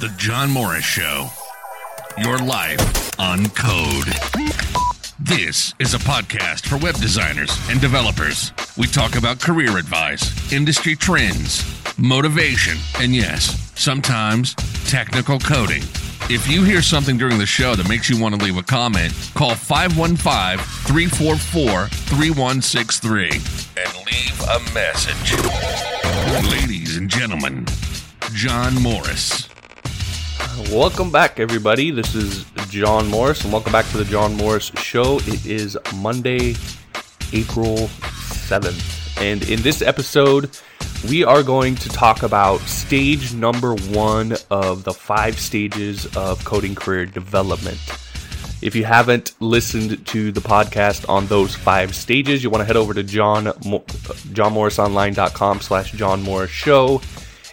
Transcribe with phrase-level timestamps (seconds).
[0.00, 1.28] The John Morris Show.
[2.16, 4.06] Your life on code.
[5.18, 8.50] This is a podcast for web designers and developers.
[8.78, 11.62] We talk about career advice, industry trends,
[11.98, 14.54] motivation, and yes, sometimes
[14.86, 15.82] technical coding.
[16.30, 19.12] If you hear something during the show that makes you want to leave a comment,
[19.34, 23.24] call 515 344 3163
[23.76, 25.34] and leave a message.
[26.50, 27.66] Ladies and gentlemen,
[28.32, 29.49] John Morris.
[30.58, 31.90] Welcome back, everybody.
[31.90, 35.18] This is John Morris, and welcome back to the John Morris Show.
[35.20, 36.56] It is Monday,
[37.32, 40.50] April 7th, and in this episode,
[41.08, 46.74] we are going to talk about stage number one of the five stages of coding
[46.74, 47.78] career development.
[48.60, 52.76] If you haven't listened to the podcast on those five stages, you want to head
[52.76, 57.00] over to John johnmorrisonline.com slash John Morris Show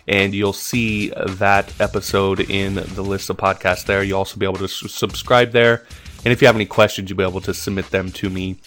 [0.07, 4.03] and you'll see that episode in the list of podcasts there.
[4.03, 5.85] You'll also be able to subscribe there.
[6.23, 8.57] And if you have any questions, you'll be able to submit them to me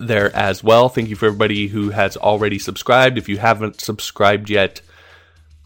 [0.00, 0.88] there as well.
[0.88, 3.18] Thank you for everybody who has already subscribed.
[3.18, 4.80] If you haven't subscribed yet,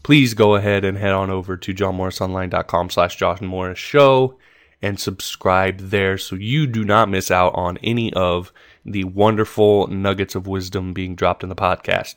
[0.03, 4.37] please go ahead and head on over to johnmorrisonline.com slash John Morris Show
[4.81, 8.51] and subscribe there so you do not miss out on any of
[8.85, 12.15] the wonderful nuggets of wisdom being dropped in the podcast.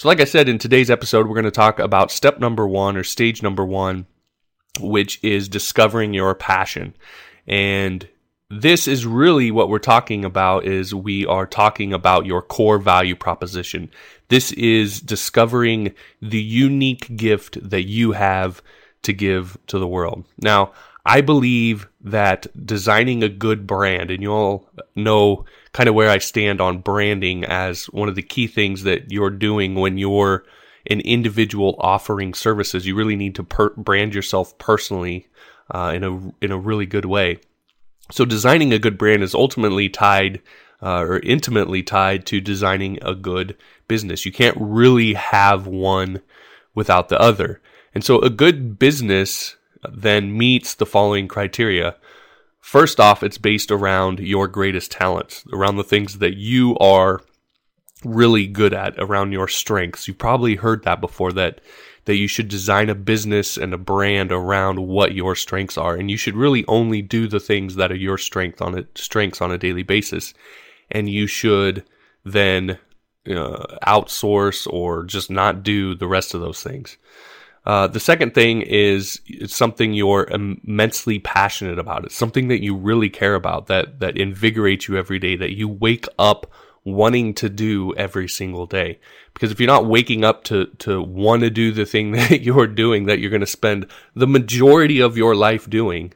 [0.00, 2.96] So, like I said, in today's episode, we're going to talk about step number one
[2.96, 4.06] or stage number one,
[4.80, 6.96] which is discovering your passion.
[7.46, 8.08] And
[8.48, 13.14] this is really what we're talking about is we are talking about your core value
[13.14, 13.90] proposition.
[14.28, 18.62] This is discovering the unique gift that you have
[19.02, 20.24] to give to the world.
[20.40, 20.72] Now,
[21.04, 26.18] I believe that designing a good brand, and you all know kind of where I
[26.18, 30.44] stand on branding as one of the key things that you're doing when you're
[30.86, 32.86] an individual offering services.
[32.86, 35.28] You really need to per- brand yourself personally
[35.70, 37.38] uh, in a in a really good way.
[38.10, 40.40] So designing a good brand is ultimately tied
[40.82, 43.56] uh, or intimately tied to designing a good
[43.86, 44.24] business.
[44.24, 46.22] You can't really have one
[46.74, 47.60] without the other.
[47.94, 49.56] And so a good business
[49.88, 51.96] then meets the following criteria.
[52.60, 57.20] First off, it's based around your greatest talents, around the things that you are
[58.04, 60.06] really good at, around your strengths.
[60.06, 61.60] You've probably heard that before that
[62.06, 66.10] that you should design a business and a brand around what your strengths are and
[66.10, 69.52] you should really only do the things that are your strength on it strengths on
[69.52, 70.32] a daily basis
[70.90, 71.84] and you should
[72.24, 72.78] then
[73.28, 76.96] uh, outsource or just not do the rest of those things.
[77.66, 82.04] Uh, the second thing is it's something you're immensely passionate about.
[82.04, 85.36] It's something that you really care about that that invigorates you every day.
[85.36, 86.50] That you wake up
[86.84, 88.98] wanting to do every single day.
[89.34, 92.66] Because if you're not waking up to to want to do the thing that you're
[92.66, 96.14] doing, that you're going to spend the majority of your life doing,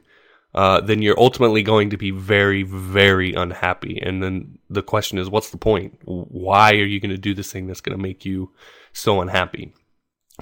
[0.55, 4.01] uh, then you're ultimately going to be very, very unhappy.
[4.01, 5.99] And then the question is, what's the point?
[6.05, 8.51] Why are you going to do this thing that's going to make you
[8.93, 9.73] so unhappy?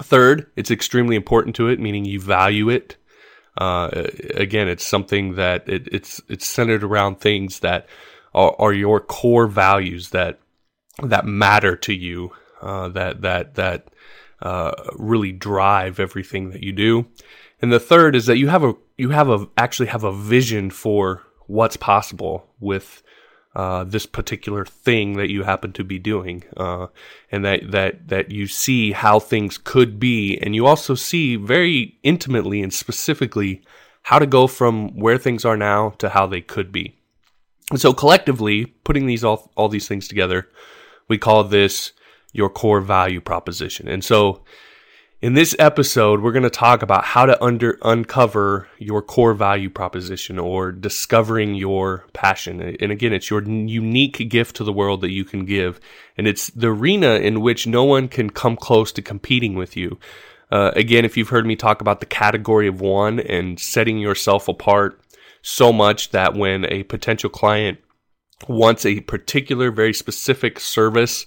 [0.00, 2.96] Third, it's extremely important to it, meaning you value it.
[3.56, 7.86] Uh, again, it's something that it, it's it's centered around things that
[8.34, 10.40] are, are, your core values that
[11.00, 13.88] that matter to you, uh, that that that
[14.42, 17.06] uh, really drive everything that you do.
[17.62, 20.70] And the third is that you have a you have a actually have a vision
[20.70, 23.04] for what's possible with
[23.54, 26.88] uh, this particular thing that you happen to be doing, uh,
[27.30, 31.98] and that that that you see how things could be, and you also see very
[32.02, 33.62] intimately and specifically
[34.02, 36.98] how to go from where things are now to how they could be.
[37.70, 40.48] And so collectively, putting these all all these things together,
[41.08, 41.92] we call this
[42.32, 43.88] your core value proposition.
[43.88, 44.44] And so
[45.24, 49.70] in this episode, we're going to talk about how to under uncover your core value
[49.70, 52.60] proposition or discovering your passion.
[52.60, 55.80] And again, it's your unique gift to the world that you can give.
[56.18, 59.98] And it's the arena in which no one can come close to competing with you.
[60.52, 64.46] Uh, again, if you've heard me talk about the category of one and setting yourself
[64.46, 65.00] apart
[65.40, 67.78] so much that when a potential client
[68.46, 71.24] wants a particular, very specific service,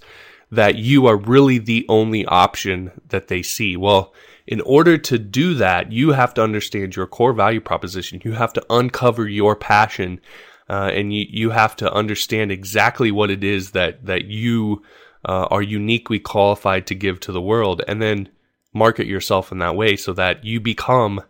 [0.52, 3.76] that you are really the only option that they see.
[3.76, 4.14] Well,
[4.46, 8.22] in order to do that, you have to understand your core value proposition.
[8.24, 10.22] You have to uncover your passion,
[10.70, 14.84] uh, and you, you have to understand exactly what it is that that you
[15.26, 18.30] uh, are uniquely qualified to give to the world, and then
[18.74, 21.22] market yourself in that way so that you become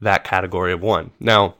[0.00, 1.10] that category of one.
[1.18, 1.54] Now,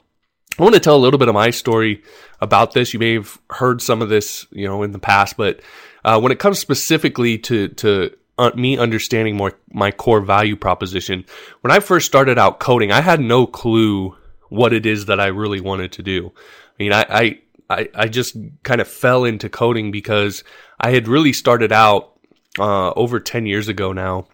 [0.59, 2.03] I want to tell a little bit of my story
[2.41, 2.93] about this.
[2.93, 5.61] You may have heard some of this, you know, in the past, but
[6.07, 11.25] uh, when it comes specifically to to uh, me understanding more my core value proposition.
[11.61, 14.17] When I first started out coding, I had no clue
[14.49, 16.33] what it is that I really wanted to do.
[16.37, 20.45] I mean, I, I, I, just kind of fell into coding because
[20.79, 22.13] I had really started out
[22.59, 24.29] uh, over 10 years ago now,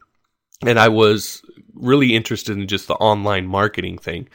[0.67, 1.41] and I was
[1.73, 4.29] really interested in just the online marketing thing.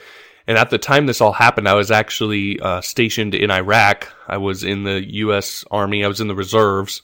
[0.48, 4.14] And at the time this all happened, I was actually uh, stationed in Iraq.
[4.28, 5.66] I was in the U.S.
[5.70, 6.06] Army.
[6.06, 7.02] I was in the reserves,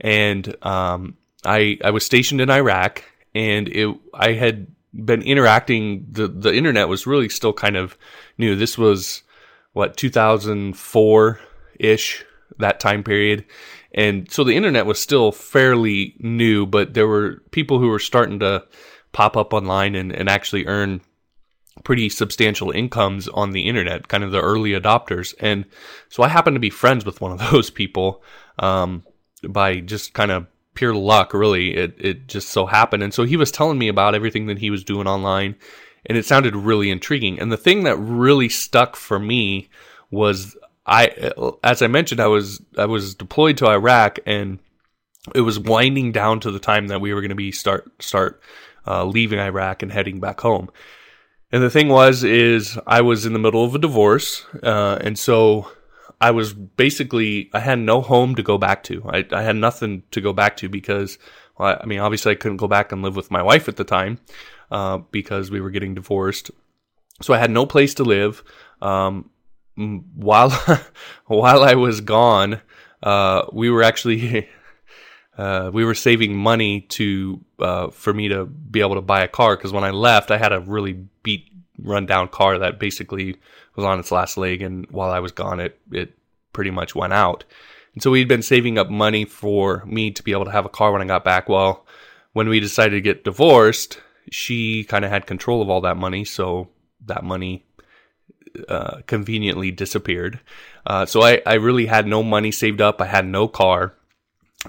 [0.00, 3.04] and um, I I was stationed in Iraq,
[3.34, 6.06] and it I had been interacting.
[6.10, 7.98] the The internet was really still kind of
[8.38, 8.56] new.
[8.56, 9.22] This was
[9.74, 11.40] what 2004
[11.78, 12.24] ish
[12.58, 13.44] that time period,
[13.92, 16.64] and so the internet was still fairly new.
[16.64, 18.64] But there were people who were starting to
[19.12, 21.02] pop up online and, and actually earn
[21.84, 25.34] pretty substantial incomes on the internet, kind of the early adopters.
[25.40, 25.64] And
[26.08, 28.22] so I happened to be friends with one of those people
[28.58, 29.04] um,
[29.48, 31.76] by just kind of pure luck, really.
[31.76, 33.02] It, it just so happened.
[33.02, 35.56] And so he was telling me about everything that he was doing online,
[36.06, 37.40] and it sounded really intriguing.
[37.40, 39.68] And the thing that really stuck for me
[40.10, 41.32] was I,
[41.62, 44.58] as I mentioned, I was I was deployed to Iraq, and
[45.34, 48.40] it was winding down to the time that we were going to be start start
[48.86, 50.70] uh, leaving Iraq and heading back home.
[51.50, 55.18] And the thing was, is I was in the middle of a divorce, uh, and
[55.18, 55.70] so
[56.20, 59.02] I was basically I had no home to go back to.
[59.08, 61.18] I, I had nothing to go back to because,
[61.58, 63.84] well, I mean, obviously I couldn't go back and live with my wife at the
[63.84, 64.18] time
[64.70, 66.50] uh, because we were getting divorced.
[67.22, 68.42] So I had no place to live.
[68.82, 69.30] Um,
[69.76, 70.50] while
[71.26, 72.60] while I was gone,
[73.02, 74.48] uh, we were actually
[75.38, 79.28] uh, we were saving money to uh, for me to be able to buy a
[79.28, 81.46] car because when I left, I had a really beat,
[81.80, 83.36] rundown car that basically
[83.76, 86.18] was on its last leg, and while I was gone, it it
[86.52, 87.44] pretty much went out.
[87.94, 90.70] And so we'd been saving up money for me to be able to have a
[90.70, 91.48] car when I got back.
[91.48, 91.86] Well,
[92.32, 94.00] when we decided to get divorced,
[94.30, 96.68] she kind of had control of all that money, so
[97.06, 97.64] that money
[98.68, 100.40] uh, conveniently disappeared.
[100.84, 103.00] Uh, so I, I really had no money saved up.
[103.00, 103.94] I had no car.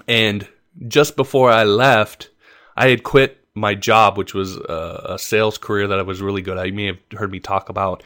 [0.06, 0.46] And
[0.88, 2.30] just before I left,
[2.76, 6.42] I had quit my job, which was a, a sales career that I was really
[6.42, 6.66] good at.
[6.66, 8.02] You may have heard me talk about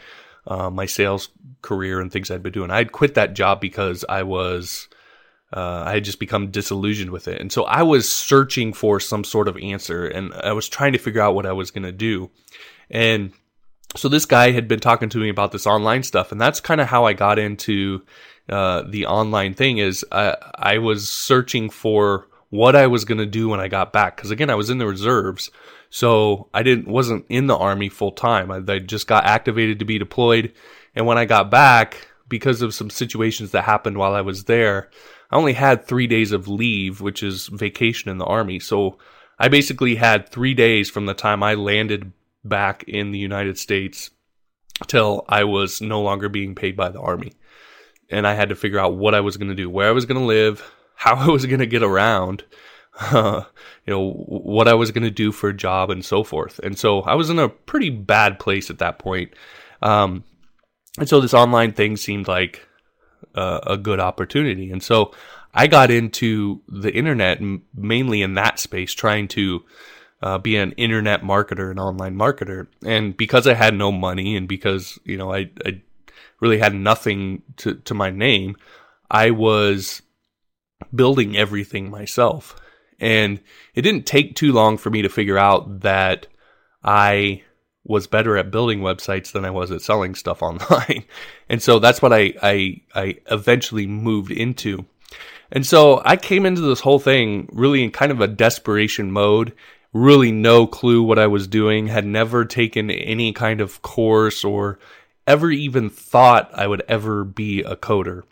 [0.47, 1.29] uh, my sales
[1.63, 2.71] career and things I'd been doing.
[2.71, 4.89] I had quit that job because I was,
[5.53, 7.41] uh, I had just become disillusioned with it.
[7.41, 10.99] And so I was searching for some sort of answer and I was trying to
[10.99, 12.31] figure out what I was going to do.
[12.91, 13.33] And
[13.97, 16.33] so this guy had been talking to me about this online stuff.
[16.33, 18.03] And that's kind of how I got into
[18.49, 23.27] uh, the online thing is I, I was searching for what I was going to
[23.27, 24.17] do when I got back.
[24.17, 25.51] Cause again, I was in the reserves.
[25.91, 28.51] So I didn't, wasn't in the army full time.
[28.51, 30.53] I, I just got activated to be deployed.
[30.95, 34.89] And when I got back, because of some situations that happened while I was there,
[35.31, 38.61] I only had three days of leave, which is vacation in the army.
[38.61, 38.99] So
[39.39, 42.13] I basically had three days from the time I landed
[42.45, 44.11] back in the United States
[44.87, 47.33] till I was no longer being paid by the army
[48.11, 50.07] and I had to figure out what I was going to do, where I was
[50.07, 50.63] going to live,
[50.95, 52.45] how I was going to get around,
[53.01, 53.43] uh,
[53.87, 56.59] you know, what I was going to do for a job and so forth.
[56.61, 59.33] And so I was in a pretty bad place at that point.
[59.83, 60.25] Um,
[60.99, 62.67] and so this online thing seemed like
[63.35, 64.71] uh, a good opportunity.
[64.71, 65.13] And so
[65.53, 67.41] I got into the internet
[67.75, 69.65] mainly in that space, trying to
[70.23, 72.69] uh, be an internet marketer, an online marketer.
[72.85, 75.83] And because I had no money and because, you know, I, I
[76.41, 78.57] really had nothing to, to my name.
[79.11, 80.03] I was
[80.95, 82.61] building everything myself.
[83.01, 83.41] And
[83.75, 86.27] it didn't take too long for me to figure out that
[86.83, 87.43] I
[87.85, 91.05] was better at building websites than I was at selling stuff online.
[91.49, 94.87] and so that's what I, I, I eventually moved into.
[95.53, 99.53] And so I came into this whole thing really in kind of a desperation mode,
[99.93, 104.79] really no clue what I was doing, had never taken any kind of course or
[105.27, 108.25] ever even thought I would ever be a coder.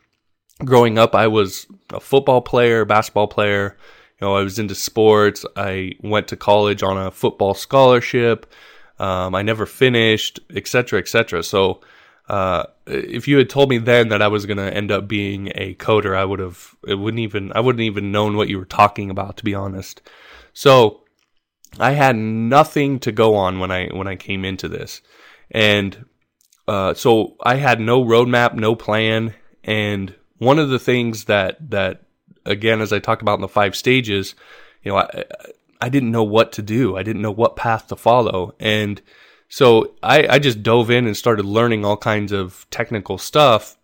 [0.64, 3.76] Growing up, I was a football player, basketball player.
[4.20, 5.44] You know, I was into sports.
[5.56, 8.46] I went to college on a football scholarship.
[8.98, 11.42] Um, I never finished, etc., etc.
[11.42, 11.80] So,
[12.28, 15.48] uh, if you had told me then that I was going to end up being
[15.56, 16.76] a coder, I would have.
[16.86, 17.52] It wouldn't even.
[17.54, 20.00] I wouldn't even known what you were talking about, to be honest.
[20.52, 21.02] So,
[21.78, 25.00] I had nothing to go on when I when I came into this,
[25.50, 26.04] and
[26.68, 32.02] uh, so I had no roadmap, no plan, and one of the things that that
[32.44, 34.34] again, as I talked about in the five stages,
[34.82, 35.24] you know, I
[35.80, 36.96] I didn't know what to do.
[36.96, 39.00] I didn't know what path to follow, and
[39.48, 43.76] so I, I just dove in and started learning all kinds of technical stuff.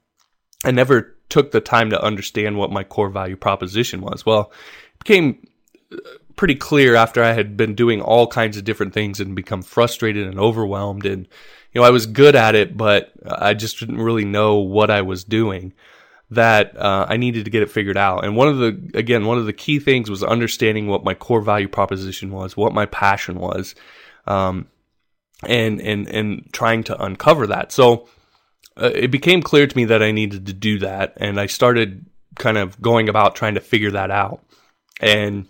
[0.65, 4.25] I never took the time to understand what my core value proposition was.
[4.25, 4.51] Well,
[4.95, 5.47] it became
[5.93, 5.99] uh,
[6.37, 10.27] pretty clear after I had been doing all kinds of different things and become frustrated
[10.27, 11.05] and overwhelmed.
[11.05, 11.29] And,
[11.73, 15.03] you know, I was good at it, but I just didn't really know what I
[15.03, 15.75] was doing
[16.31, 18.25] that uh, I needed to get it figured out.
[18.25, 21.41] And one of the, again, one of the key things was understanding what my core
[21.41, 23.75] value proposition was, what my passion was,
[24.27, 24.69] um,
[25.47, 27.73] and, and, and trying to uncover that.
[27.73, 28.09] So,
[28.77, 31.15] uh, it became clear to me that I needed to do that.
[31.17, 32.07] And I started
[32.37, 34.45] kind of going about trying to figure that out.
[35.01, 35.47] And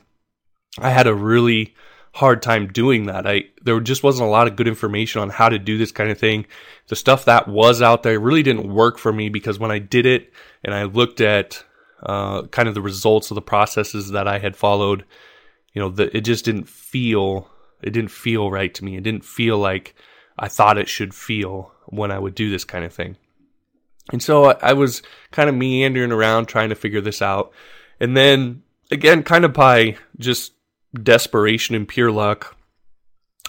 [0.79, 1.75] I had a really
[2.19, 3.29] hard time doing that.
[3.29, 6.11] I there just wasn't a lot of good information on how to do this kind
[6.11, 6.47] of thing.
[6.89, 10.05] The stuff that was out there really didn't work for me because when I did
[10.05, 10.33] it
[10.65, 11.63] and I looked at
[12.03, 15.05] uh, kind of the results of the processes that I had followed,
[15.73, 17.49] you know, the, it just didn't feel
[17.83, 18.97] it didn't feel right to me.
[18.97, 19.95] It didn't feel like
[20.37, 23.17] I thought it should feel when I would do this kind of thing.
[24.11, 27.53] And so I, I was kind of meandering around trying to figure this out.
[28.01, 30.53] And then again, kind of by just
[30.95, 32.57] desperation and pure luck,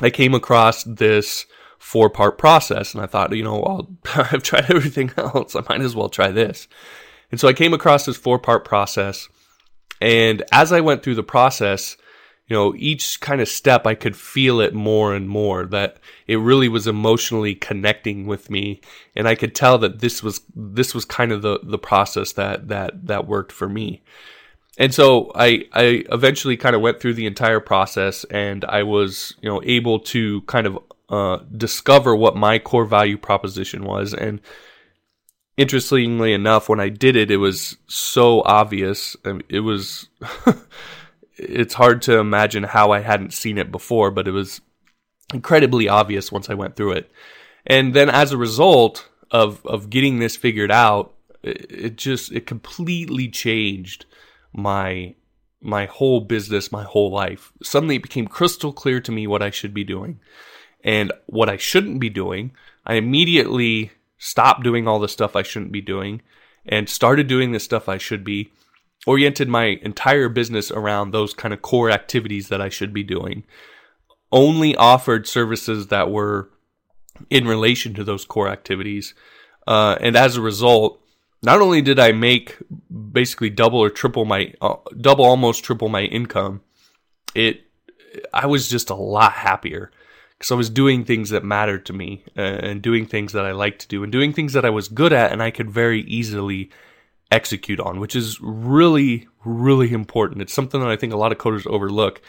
[0.01, 1.46] I came across this
[1.77, 3.89] four part process and I thought, you know, I'll,
[4.31, 5.55] I've tried everything else.
[5.55, 6.67] I might as well try this.
[7.31, 9.27] And so I came across this four part process.
[10.01, 11.98] And as I went through the process,
[12.48, 16.38] you know, each kind of step I could feel it more and more that it
[16.38, 18.81] really was emotionally connecting with me.
[19.15, 22.69] And I could tell that this was, this was kind of the, the process that,
[22.69, 24.01] that, that worked for me.
[24.80, 29.36] And so I, I eventually kind of went through the entire process and I was,
[29.42, 34.14] you know, able to kind of, uh, discover what my core value proposition was.
[34.14, 34.40] And
[35.58, 39.18] interestingly enough, when I did it, it was so obvious.
[39.50, 40.08] It was,
[41.36, 44.62] it's hard to imagine how I hadn't seen it before, but it was
[45.34, 47.12] incredibly obvious once I went through it.
[47.66, 52.48] And then as a result of of getting this figured out, it, it just it
[52.48, 54.06] completely changed
[54.53, 55.15] my
[55.62, 57.51] my whole business, my whole life.
[57.62, 60.20] Suddenly it became crystal clear to me what I should be doing
[60.84, 62.51] and what I shouldn't be doing.
[62.86, 66.22] I immediately stopped doing all the stuff I shouldn't be doing
[66.65, 68.51] and started doing the stuff I should be
[69.06, 73.44] oriented my entire business around those kind of core activities that I should be doing.
[74.32, 76.50] Only offered services that were
[77.29, 79.13] in relation to those core activities.
[79.65, 81.01] Uh, and as a result,
[81.41, 82.58] not only did I make
[83.12, 86.62] basically double or triple my, uh, double almost triple my income,
[87.34, 87.62] it,
[88.34, 89.91] I was just a lot happier
[90.38, 93.51] because I was doing things that mattered to me uh, and doing things that I
[93.51, 96.01] liked to do and doing things that I was good at and I could very
[96.01, 96.69] easily
[97.31, 100.41] execute on, which is really, really important.
[100.41, 102.22] It's something that I think a lot of coders overlook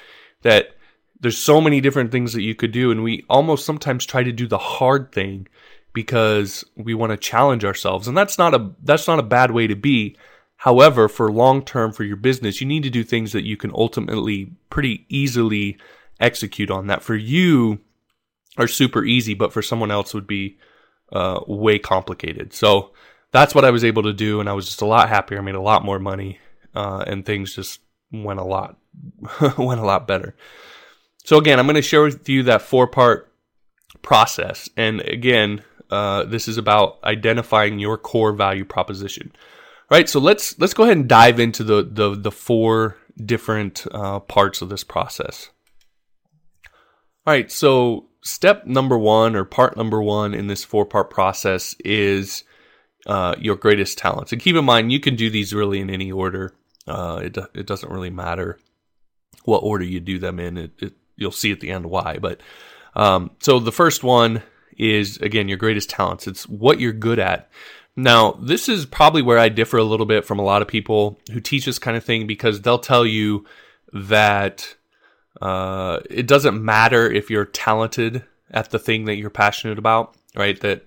[0.43, 0.77] that
[1.21, 2.91] there's so many different things that you could do.
[2.91, 5.49] And we almost sometimes try to do the hard thing
[5.93, 8.07] because we want to challenge ourselves.
[8.09, 10.17] And that's not a, that's not a bad way to be.
[10.57, 13.73] However, for long term for your business, you need to do things that you can
[13.75, 15.79] ultimately pretty easily
[16.21, 17.81] execute on that for you
[18.59, 20.59] are super easy, but for someone else would be
[21.13, 22.53] uh, way complicated.
[22.53, 22.93] So
[23.33, 25.39] that's what I was able to do, and I was just a lot happier.
[25.39, 26.39] I made a lot more money,
[26.75, 27.81] uh, and things just
[28.13, 28.77] went a lot
[29.59, 30.35] went a lot better.
[31.25, 33.33] So again, I'm going to share with you that four part
[34.03, 39.33] process, and again, uh, this is about identifying your core value proposition.
[39.91, 40.09] Right.
[40.09, 44.63] So let's let's go ahead and dive into the the, the four different uh, parts
[44.63, 45.51] of this process.
[47.27, 47.51] All right.
[47.51, 52.45] So step number one or part number one in this four part process is
[53.07, 54.33] uh, your greatest talents.
[54.33, 56.55] And keep in mind, you can do these really in any order.
[56.87, 58.59] Uh, it it doesn't really matter
[59.45, 60.57] what order you do them in.
[60.57, 62.19] It, it you'll see at the end why.
[62.19, 62.41] But
[62.95, 64.43] um, so the first one
[64.77, 66.27] is again your greatest talents.
[66.27, 67.51] It's what you're good at.
[67.97, 71.21] Now, this is probably where I differ a little bit from a lot of people
[71.33, 73.45] who teach this kind of thing because they'll tell you
[73.93, 74.75] that
[75.41, 80.61] uh, it doesn't matter if you're talented at the thing that you're passionate about, right?
[80.61, 80.87] That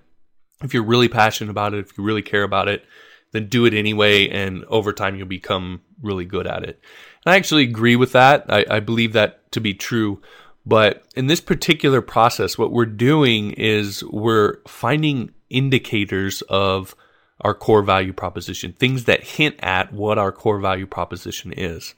[0.62, 2.84] if you're really passionate about it, if you really care about it,
[3.32, 6.80] then do it anyway, and over time you'll become really good at it.
[7.24, 8.46] And I actually agree with that.
[8.48, 10.22] I, I believe that to be true.
[10.66, 16.94] But in this particular process, what we're doing is we're finding indicators of
[17.40, 21.94] our core value proposition, things that hint at what our core value proposition is.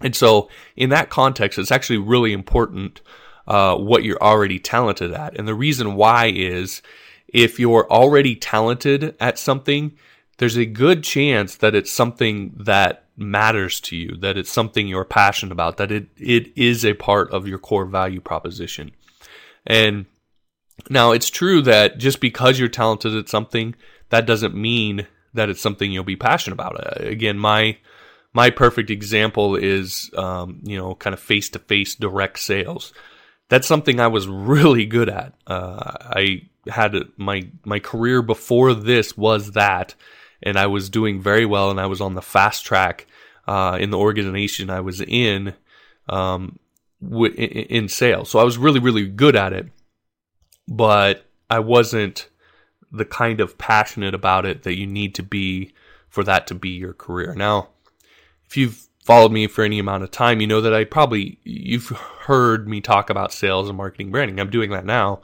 [0.00, 3.02] And so, in that context, it's actually really important
[3.46, 5.38] uh, what you're already talented at.
[5.38, 6.80] And the reason why is
[7.28, 9.92] if you're already talented at something,
[10.38, 15.04] there's a good chance that it's something that matters to you, that it's something you're
[15.04, 18.92] passionate about, that it, it is a part of your core value proposition.
[19.66, 20.06] And
[20.88, 23.74] now it's true that just because you're talented at something,
[24.08, 26.76] that doesn't mean that it's something you'll be passionate about.
[26.76, 27.76] Uh, again, my
[28.32, 32.92] my perfect example is, um, you know, kind of face to face direct sales.
[33.48, 35.34] That's something I was really good at.
[35.46, 39.94] Uh, I had my my career before this was that,
[40.42, 43.06] and I was doing very well, and I was on the fast track
[43.46, 45.54] uh, in the organization I was in
[46.08, 46.58] um,
[47.02, 48.30] w- in sales.
[48.30, 49.68] So I was really really good at it,
[50.68, 52.28] but I wasn't
[52.92, 55.72] the kind of passionate about it that you need to be
[56.08, 57.34] for that to be your career.
[57.34, 57.68] Now,
[58.46, 61.88] if you've followed me for any amount of time, you know that I probably you've
[61.88, 64.40] heard me talk about sales and marketing branding.
[64.40, 65.22] I'm doing that now.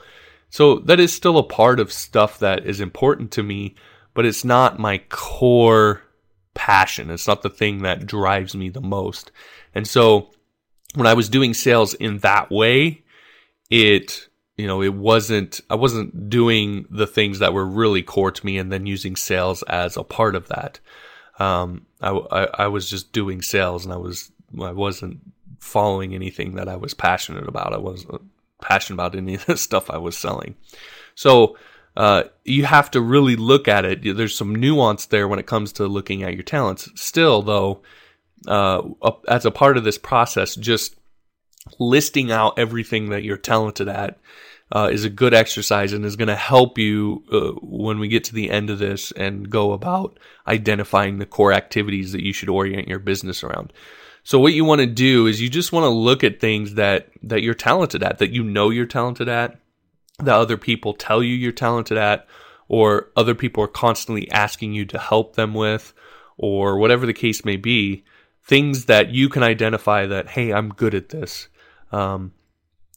[0.48, 3.74] So that is still a part of stuff that is important to me,
[4.16, 6.02] but it's not my core
[6.54, 7.10] passion.
[7.10, 9.30] It's not the thing that drives me the most.
[9.74, 10.30] And so
[10.94, 13.04] when I was doing sales in that way,
[13.70, 18.46] it you know, it wasn't, I wasn't doing the things that were really core to
[18.46, 20.80] me and then using sales as a part of that.
[21.38, 25.20] Um, I, I, I was just doing sales and I was, I wasn't
[25.58, 27.74] following anything that I was passionate about.
[27.74, 28.22] I wasn't
[28.62, 30.56] passionate about any of the stuff I was selling.
[31.14, 31.58] So,
[31.96, 34.16] uh, you have to really look at it.
[34.16, 36.90] There's some nuance there when it comes to looking at your talents.
[36.94, 37.82] Still, though,
[38.46, 38.82] uh,
[39.28, 40.96] as a part of this process, just
[41.78, 44.18] listing out everything that you're talented at
[44.72, 48.24] uh, is a good exercise and is going to help you uh, when we get
[48.24, 52.48] to the end of this and go about identifying the core activities that you should
[52.48, 53.72] orient your business around.
[54.22, 57.10] So what you want to do is you just want to look at things that
[57.22, 59.60] that you're talented at, that you know you're talented at,
[60.18, 62.26] that other people tell you you're talented at,
[62.68, 65.92] or other people are constantly asking you to help them with,
[66.36, 68.04] or whatever the case may be.
[68.42, 71.48] Things that you can identify that hey, I'm good at this.
[71.92, 72.32] Um,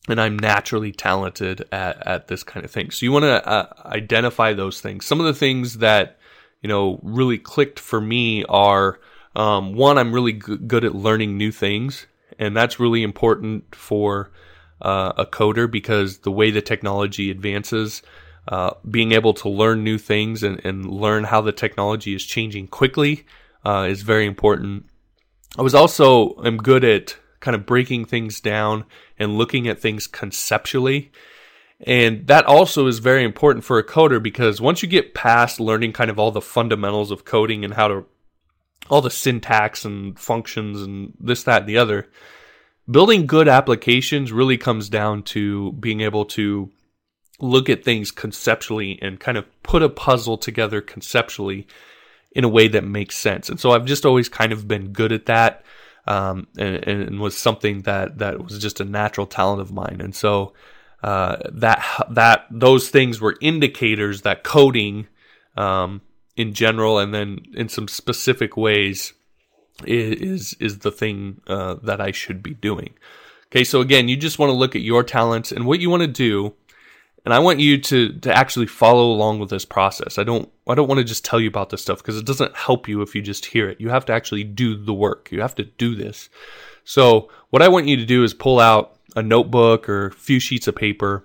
[0.07, 2.89] and I'm naturally talented at, at this kind of thing.
[2.91, 5.05] So you want to uh, identify those things.
[5.05, 6.17] Some of the things that,
[6.61, 8.99] you know, really clicked for me are
[9.35, 12.07] um, one, I'm really g- good at learning new things.
[12.39, 14.31] And that's really important for
[14.81, 18.01] uh, a coder because the way the technology advances,
[18.47, 22.67] uh, being able to learn new things and, and, learn how the technology is changing
[22.67, 23.25] quickly
[23.65, 24.85] uh, is very important.
[25.57, 28.85] I was also am good at kind of breaking things down
[29.17, 31.11] and looking at things conceptually.
[31.81, 35.93] And that also is very important for a coder because once you get past learning
[35.93, 38.05] kind of all the fundamentals of coding and how to,
[38.89, 42.09] all the syntax and functions and this, that, and the other,
[42.89, 46.69] building good applications really comes down to being able to
[47.39, 51.67] look at things conceptually and kind of put a puzzle together conceptually
[52.31, 53.49] in a way that makes sense.
[53.49, 55.63] And so I've just always kind of been good at that
[56.05, 60.01] um, and, and, was something that that was just a natural talent of mine.
[60.01, 60.53] And so
[61.03, 65.07] uh, that that those things were indicators that coding
[65.55, 66.01] um,
[66.35, 69.13] in general, and then in some specific ways,
[69.85, 72.93] is is the thing uh, that I should be doing.
[73.47, 76.01] Okay, so again, you just want to look at your talents and what you want
[76.01, 76.53] to do
[77.25, 80.17] and I want you to to actually follow along with this process.
[80.17, 82.55] I don't I don't want to just tell you about this stuff because it doesn't
[82.55, 83.79] help you if you just hear it.
[83.79, 85.29] You have to actually do the work.
[85.31, 86.29] You have to do this.
[86.83, 90.39] So, what I want you to do is pull out a notebook or a few
[90.39, 91.23] sheets of paper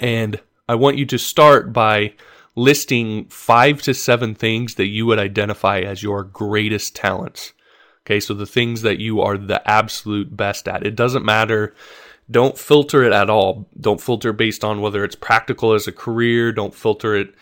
[0.00, 2.14] and I want you to start by
[2.56, 7.52] listing 5 to 7 things that you would identify as your greatest talents.
[8.06, 10.86] Okay, so the things that you are the absolute best at.
[10.86, 11.74] It doesn't matter
[12.30, 13.68] don't filter it at all.
[13.78, 16.52] Don't filter based on whether it's practical as a career.
[16.52, 17.34] Don't filter it,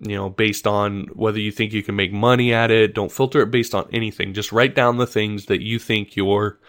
[0.00, 2.94] you know, based on whether you think you can make money at it.
[2.94, 4.32] Don't filter it based on anything.
[4.32, 6.60] Just write down the things that you think you're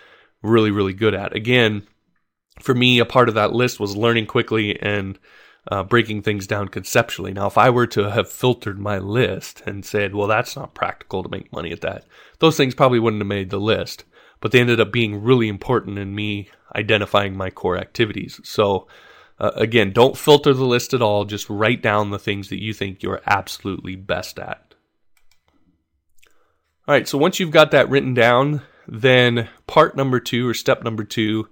[0.42, 1.36] really, really good at.
[1.36, 1.86] Again,
[2.60, 5.20] for me, a part of that list was learning quickly and
[5.70, 7.34] uh, breaking things down conceptually.
[7.34, 11.24] Now, if I were to have filtered my list and said, well, that's not practical
[11.24, 12.06] to make money at that,
[12.40, 14.06] those things probably wouldn't have made the list
[14.42, 18.42] but they ended up being really important in me identifying my core activities.
[18.44, 18.88] So,
[19.40, 21.26] uh, again, don't filter the list at all.
[21.26, 24.74] Just write down the things that you think you're absolutely best at.
[26.88, 30.84] All right, so once you've got that written down, then part number two or step
[30.84, 31.48] number two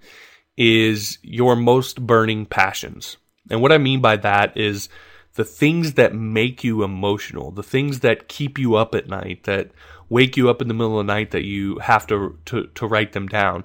[0.57, 3.17] is your most burning passions.
[3.49, 4.89] And what I mean by that is
[5.35, 9.71] the things that make you emotional, the things that keep you up at night, that
[10.09, 12.87] wake you up in the middle of the night that you have to to, to
[12.87, 13.63] write them down.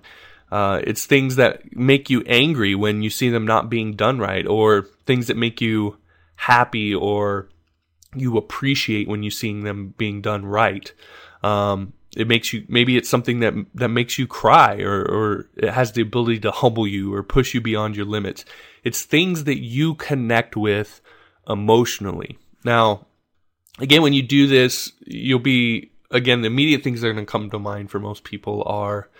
[0.52, 4.46] Uh, it's things that make you angry when you see them not being done right,
[4.46, 5.96] or things that make you
[6.36, 7.48] happy or
[8.14, 10.92] you appreciate when you seeing them being done right.
[11.42, 15.70] Um, it makes you maybe it's something that that makes you cry or or it
[15.70, 18.44] has the ability to humble you or push you beyond your limits.
[18.84, 21.00] It's things that you connect with
[21.48, 22.38] emotionally.
[22.64, 23.06] Now,
[23.78, 27.30] again, when you do this, you'll be again, the immediate things that are going to
[27.30, 29.10] come to mind for most people are,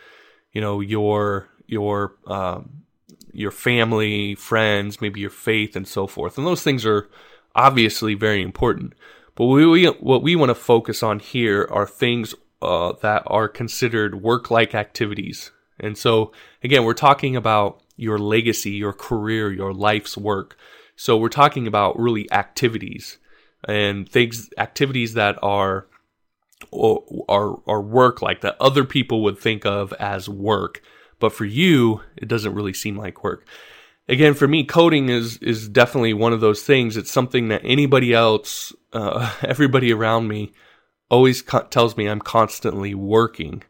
[0.53, 2.85] you know, your your um,
[3.33, 6.39] your family, friends, maybe your faith, and so forth.
[6.39, 7.09] And those things are
[7.55, 8.95] obviously very important.
[9.35, 13.49] But what we, what we want to focus on here are things uh, that are
[13.49, 15.51] considered work like activities.
[15.81, 16.31] And so,
[16.63, 20.57] again, we're talking about your legacy, your career, your life's work.
[20.97, 23.19] So, we're talking about really activities
[23.67, 25.87] and things, activities that are
[26.73, 30.83] are are work like that other people would think of as work.
[31.19, 33.47] But for you it doesn't really seem like work.
[34.09, 36.97] Again for me coding is is definitely one of those things.
[36.97, 40.53] It's something that anybody else uh, everybody around me
[41.11, 43.63] always co- tells me i'm constantly working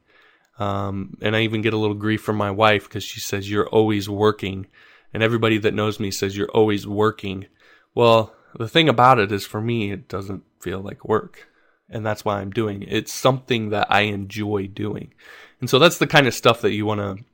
[0.59, 3.69] um, and i even get a little grief from my wife because she says you're
[3.69, 4.67] always working
[5.13, 7.47] and everybody that knows me says you're always working
[7.95, 11.49] well the thing about it is for me it doesn't feel like work
[11.89, 12.93] and that's why i'm doing it.
[12.93, 15.13] it's something that i enjoy doing
[15.61, 17.25] and so that's the kind of stuff that you want to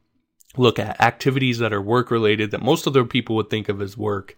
[0.56, 3.96] look at activities that are work related that most other people would think of as
[3.96, 4.36] work,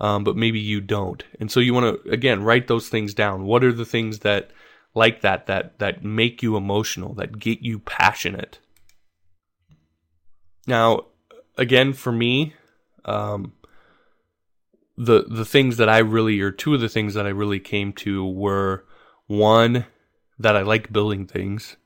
[0.00, 1.24] um, but maybe you don't.
[1.40, 3.44] And so you want to again write those things down.
[3.44, 4.50] What are the things that
[4.94, 8.58] like that that that make you emotional, that get you passionate?
[10.66, 11.06] Now,
[11.56, 12.54] again, for me,
[13.04, 13.52] um,
[14.96, 17.92] the the things that I really, or two of the things that I really came
[17.94, 18.84] to were
[19.26, 19.86] one
[20.38, 21.76] that I like building things,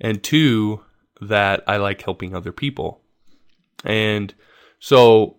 [0.00, 0.82] and two
[1.20, 3.00] that I like helping other people.
[3.84, 4.34] And
[4.78, 5.36] so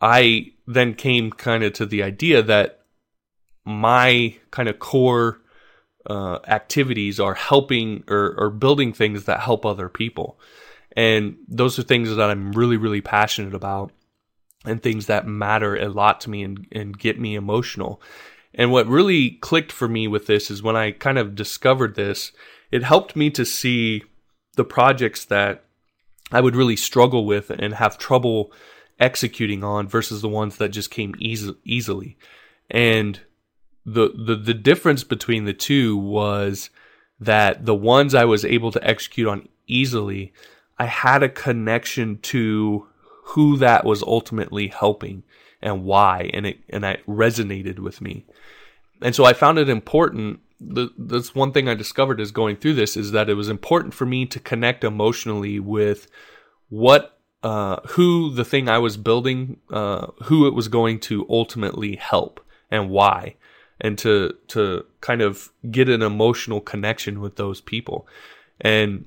[0.00, 2.80] I then came kind of to the idea that
[3.64, 5.40] my kind of core
[6.06, 10.38] uh, activities are helping or, or building things that help other people.
[10.96, 13.92] And those are things that I'm really, really passionate about
[14.64, 18.00] and things that matter a lot to me and, and get me emotional.
[18.54, 22.32] And what really clicked for me with this is when I kind of discovered this,
[22.70, 24.04] it helped me to see
[24.56, 25.64] the projects that
[26.30, 28.52] I would really struggle with and have trouble
[29.00, 32.16] executing on versus the ones that just came easy, easily.
[32.70, 33.20] And
[33.84, 36.70] the, the the difference between the two was
[37.20, 40.32] that the ones I was able to execute on easily,
[40.78, 42.86] I had a connection to
[43.24, 45.22] who that was ultimately helping
[45.60, 48.24] and why, and it and it resonated with me.
[49.02, 52.74] And so I found it important the, that's one thing I discovered is going through
[52.74, 56.08] this is that it was important for me to connect emotionally with
[56.68, 61.96] what uh, who the thing I was building, uh, who it was going to ultimately
[61.96, 63.36] help and why,
[63.84, 68.08] and to to kind of get an emotional connection with those people.
[68.60, 69.04] And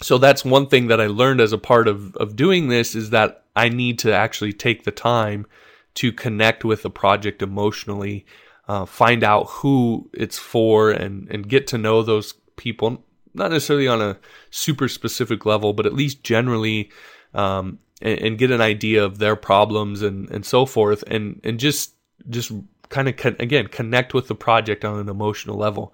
[0.00, 3.10] so that's one thing that I learned as a part of of doing this is
[3.10, 5.46] that I need to actually take the time
[5.94, 8.24] to connect with the project emotionally
[8.68, 13.88] uh, find out who it's for and, and get to know those people, not necessarily
[13.88, 14.18] on a
[14.50, 16.90] super specific level, but at least generally,
[17.34, 21.04] um, and, and, get an idea of their problems and, and so forth.
[21.08, 21.94] And, and just,
[22.30, 22.52] just
[22.94, 25.92] kind of, con- again, connect with the project on an emotional level.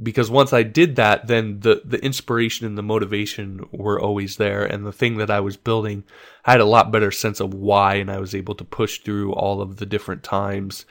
[0.00, 4.64] Because once I did that, then the, the inspiration and the motivation were always there.
[4.64, 6.04] And the thing that I was building,
[6.46, 9.32] I had a lot better sense of why, and I was able to push through
[9.34, 10.86] all of the different times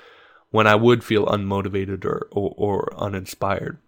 [0.51, 3.79] when I would feel unmotivated or, or, or uninspired.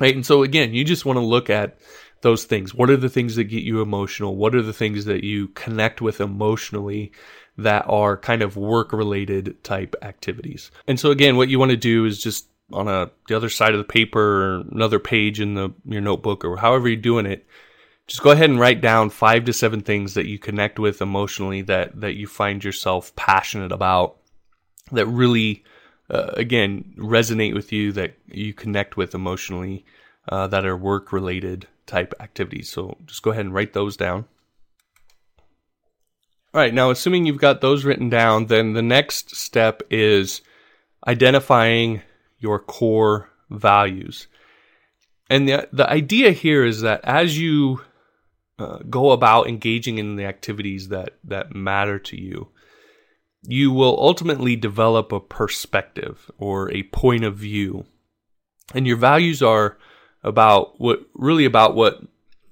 [0.00, 0.14] Right.
[0.14, 1.78] And so again, you just want to look at
[2.22, 2.74] those things.
[2.74, 4.36] What are the things that get you emotional?
[4.36, 7.12] What are the things that you connect with emotionally
[7.56, 10.70] that are kind of work related type activities?
[10.86, 13.72] And so again, what you want to do is just on a the other side
[13.72, 17.46] of the paper or another page in the your notebook or however you're doing it,
[18.06, 21.62] just go ahead and write down five to seven things that you connect with emotionally
[21.62, 24.16] that that you find yourself passionate about
[24.92, 25.64] that really
[26.10, 29.84] uh, again resonate with you that you connect with emotionally
[30.28, 32.70] uh, that are work related type activities.
[32.70, 34.24] So just go ahead and write those down.
[36.54, 40.40] All right, now assuming you've got those written down, then the next step is
[41.06, 42.02] identifying
[42.38, 44.28] your core values.
[45.28, 47.82] And the the idea here is that as you
[48.58, 52.48] uh, go about engaging in the activities that that matter to you,
[53.42, 57.86] you will ultimately develop a perspective or a point of view.
[58.74, 59.78] And your values are
[60.22, 62.00] about what really about what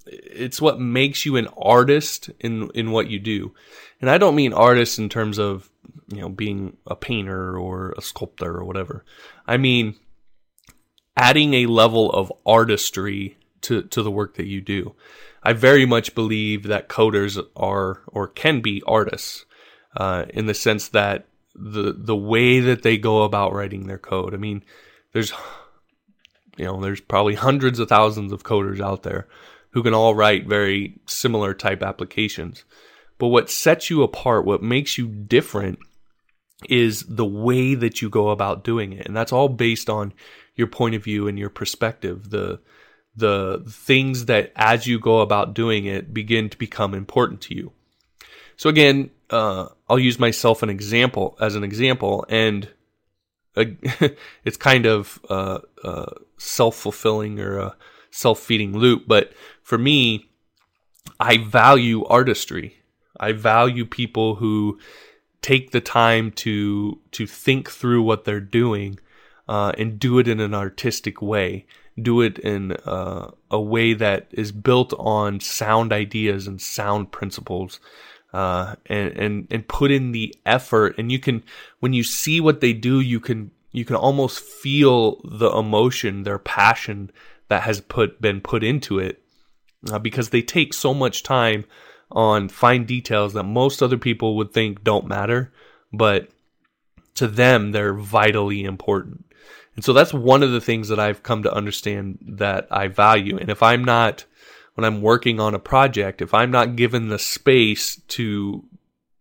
[0.06, 3.54] it's what makes you an artist in in what you do.
[4.00, 5.68] And I don't mean artist in terms of,
[6.08, 9.04] you know, being a painter or a sculptor or whatever.
[9.46, 9.96] I mean
[11.16, 14.94] adding a level of artistry to to the work that you do.
[15.42, 19.44] I very much believe that coders are or can be artists
[19.96, 24.32] uh, in the sense that the the way that they go about writing their code.
[24.32, 24.64] I mean,
[25.12, 25.32] there's
[26.58, 29.28] you know, there's probably hundreds of thousands of coders out there
[29.70, 32.64] who can all write very similar type applications.
[33.18, 35.78] But what sets you apart, what makes you different
[36.68, 39.06] is the way that you go about doing it.
[39.06, 40.12] And that's all based on
[40.56, 42.30] your point of view and your perspective.
[42.30, 42.60] The
[43.16, 47.72] the things that as you go about doing it begin to become important to you.
[48.56, 52.68] So again, uh, I'll use myself an example as an example, and
[54.44, 55.58] it's kind of uh
[56.38, 57.76] self fulfilling or a
[58.10, 59.04] self feeding loop.
[59.06, 60.30] But for me,
[61.20, 62.76] I value artistry.
[63.20, 64.78] I value people who
[65.42, 68.98] take the time to to think through what they're doing
[69.48, 71.66] uh, and do it in an artistic way.
[72.00, 77.80] Do it in uh, a way that is built on sound ideas and sound principles,
[78.38, 80.94] uh, and and and put in the effort.
[80.96, 81.42] And you can,
[81.80, 86.38] when you see what they do, you can you can almost feel the emotion, their
[86.38, 87.10] passion
[87.48, 89.20] that has put been put into it,
[89.90, 91.64] uh, because they take so much time
[92.12, 95.52] on fine details that most other people would think don't matter,
[95.92, 96.28] but
[97.16, 99.24] to them, they're vitally important.
[99.74, 103.36] And so that's one of the things that I've come to understand that I value.
[103.36, 104.24] And if I'm not,
[104.78, 108.64] when I'm working on a project, if I'm not given the space to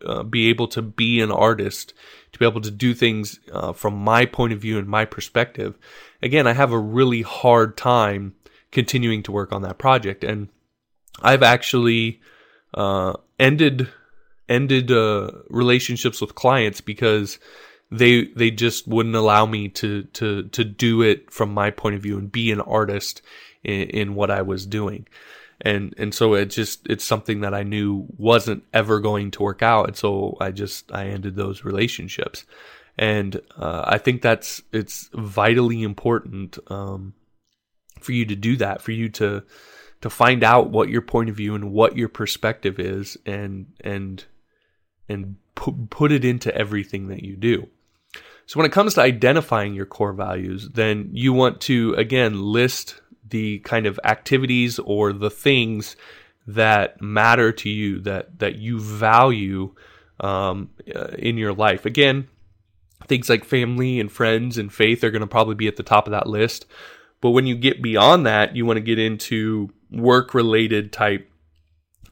[0.05, 1.95] uh, be able to be an artist,
[2.31, 5.75] to be able to do things uh, from my point of view and my perspective,
[6.21, 8.35] again, I have a really hard time
[8.71, 10.23] continuing to work on that project.
[10.23, 10.49] And
[11.23, 12.21] I've actually
[12.75, 13.89] uh, ended
[14.47, 17.39] ended uh, relationships with clients because
[17.89, 22.03] they they just wouldn't allow me to to to do it from my point of
[22.03, 23.23] view and be an artist
[23.63, 25.07] in, in what I was doing.
[25.61, 29.63] And and so it just it's something that I knew wasn't ever going to work
[29.63, 32.45] out, and so I just I ended those relationships,
[32.97, 37.15] and uh, I think that's it's vitally important um,
[37.99, 39.43] for you to do that, for you to
[40.01, 44.25] to find out what your point of view and what your perspective is and and
[45.09, 47.67] and put, put it into everything that you do.
[48.45, 53.01] So when it comes to identifying your core values, then you want to again list
[53.29, 55.95] the kind of activities or the things
[56.45, 59.73] that matter to you that that you value
[60.19, 61.85] um, uh, in your life.
[61.85, 62.27] Again,
[63.07, 66.07] things like family and friends and faith are going to probably be at the top
[66.07, 66.65] of that list.
[67.21, 71.29] But when you get beyond that, you want to get into work related type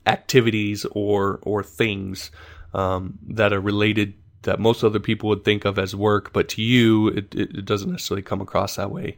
[0.06, 2.32] activities or or things
[2.74, 6.62] um, that are related that most other people would think of as work, but to
[6.62, 9.18] you it, it doesn't necessarily come across that way,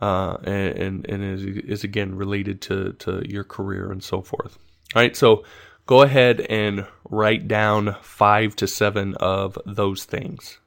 [0.00, 4.58] uh, and, and, is, is again related to to your career and so forth.
[4.94, 5.44] All right, so
[5.86, 10.58] go ahead and write down five to seven of those things.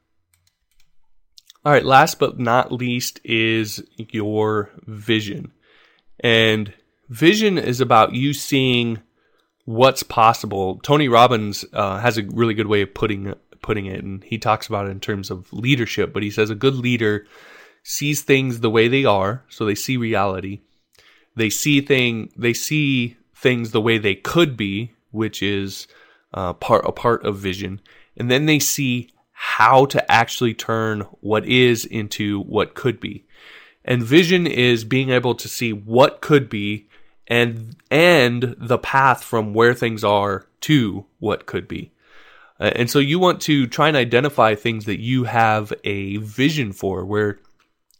[1.65, 5.51] All right, last but not least is your vision.
[6.21, 6.73] And
[7.09, 8.99] Vision is about you seeing
[9.65, 10.79] what's possible.
[10.83, 14.67] Tony Robbins uh, has a really good way of putting putting it, and he talks
[14.67, 16.13] about it in terms of leadership.
[16.13, 17.25] But he says a good leader
[17.89, 20.61] sees things the way they are, so they see reality.
[21.35, 25.87] They see thing they see things the way they could be, which is
[26.31, 27.81] uh, part a part of vision,
[28.15, 33.25] and then they see how to actually turn what is into what could be.
[33.83, 36.87] And vision is being able to see what could be
[37.25, 41.91] and and the path from where things are to what could be.
[42.59, 46.71] Uh, and so you want to try and identify things that you have a vision
[46.71, 47.39] for where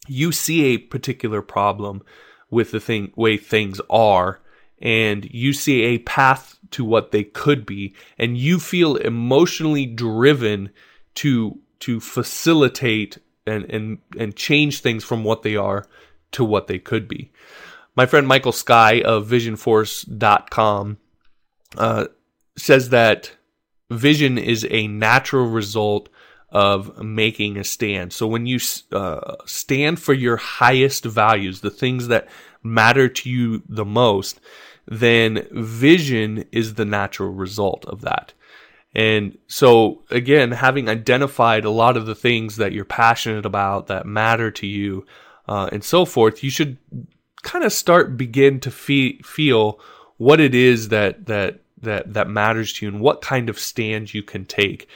[0.09, 2.01] you see a particular problem
[2.49, 4.39] with the thing way things are
[4.81, 10.69] and you see a path to what they could be and you feel emotionally driven
[11.15, 15.85] to to facilitate and and and change things from what they are
[16.31, 17.31] to what they could be.
[17.95, 20.97] My friend Michael Sky of visionforce.com
[21.77, 22.05] uh,
[22.55, 23.31] says that
[23.89, 26.09] vision is a natural result
[26.51, 28.11] of making a stand.
[28.13, 28.59] So when you
[28.91, 32.27] uh, stand for your highest values, the things that
[32.63, 34.39] matter to you the most,
[34.87, 38.33] then vision is the natural result of that.
[38.95, 44.07] And so again, having identified a lot of the things that you're passionate about that
[44.07, 45.05] matter to you,
[45.47, 46.77] uh, and so forth, you should
[47.43, 49.79] kind of start begin to fe- feel
[50.17, 54.13] what it is that that that that matters to you and what kind of stand
[54.13, 54.87] you can take.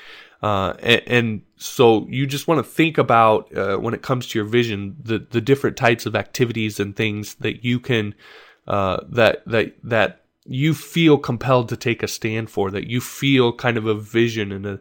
[0.43, 4.37] Uh, and, and, so you just want to think about uh, when it comes to
[4.37, 8.13] your vision the the different types of activities and things that you can
[8.67, 13.53] uh, that that that you feel compelled to take a stand for that you feel
[13.53, 14.79] kind of a vision and a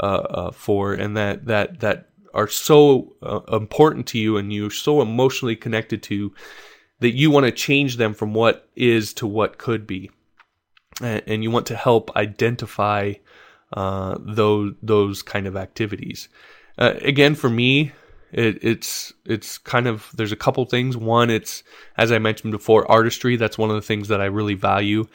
[0.00, 4.70] uh, uh, for and that that that are so uh, important to you and you're
[4.70, 6.34] so emotionally connected to
[6.98, 10.10] that you want to change them from what is to what could be.
[11.00, 13.14] And, and you want to help identify
[13.74, 16.28] uh, those those kind of activities.
[16.78, 17.92] Uh, again for me
[18.32, 20.96] it, it's it's kind of there's a couple things.
[20.96, 21.62] One it's
[21.96, 23.36] as i mentioned before artistry.
[23.36, 25.06] That's one of the things that i really value.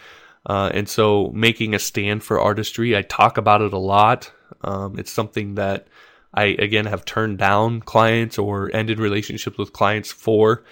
[0.46, 4.32] Uh, and so making a stand for artistry i talk about it a lot.
[4.62, 5.88] Um, it's something that
[6.34, 10.64] I again have turned down clients or ended relationships with clients for.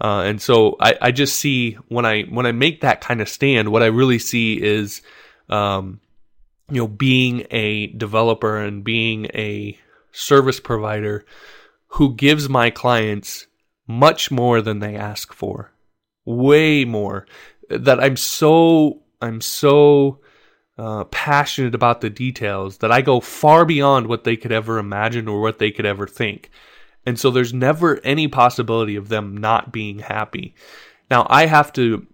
[0.00, 3.28] Uh, and so I, I just see when I when I make that kind of
[3.28, 5.00] stand, what I really see is,
[5.48, 6.00] um,
[6.70, 9.78] you know, being a developer and being a
[10.12, 11.24] service provider
[11.88, 13.46] who gives my clients
[13.86, 15.72] much more than they ask for,
[16.24, 17.26] way more.
[17.68, 20.20] That I'm so I'm so
[20.78, 25.28] uh, passionate about the details that I go far beyond what they could ever imagine
[25.28, 26.50] or what they could ever think.
[27.06, 30.54] And so there's never any possibility of them not being happy.
[31.10, 32.06] Now I have to,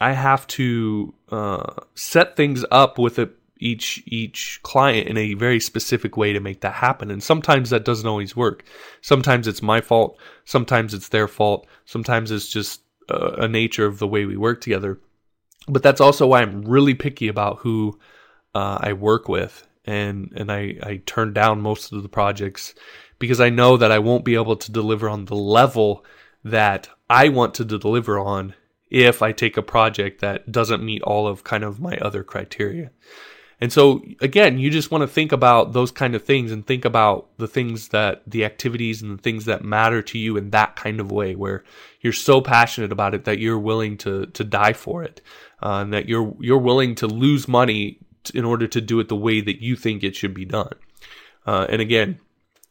[0.00, 3.30] I have to uh, set things up with a,
[3.60, 7.10] each each client in a very specific way to make that happen.
[7.10, 8.64] And sometimes that doesn't always work.
[9.02, 10.18] Sometimes it's my fault.
[10.44, 11.66] Sometimes it's their fault.
[11.84, 14.98] Sometimes it's just uh, a nature of the way we work together.
[15.68, 17.98] But that's also why I'm really picky about who
[18.54, 22.74] uh, I work with, and and I I turn down most of the projects
[23.18, 26.04] because I know that I won't be able to deliver on the level
[26.42, 28.54] that I want to deliver on
[28.90, 32.90] if I take a project that doesn't meet all of kind of my other criteria.
[33.60, 36.84] And so again, you just want to think about those kind of things and think
[36.84, 40.76] about the things that the activities and the things that matter to you in that
[40.76, 41.62] kind of way where
[42.00, 45.20] you're so passionate about it that you're willing to to die for it.
[45.62, 47.98] Uh, and that you're you're willing to lose money
[48.34, 50.74] in order to do it the way that you think it should be done.
[51.46, 52.18] Uh, and again,